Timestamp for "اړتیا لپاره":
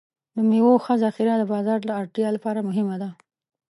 2.01-2.65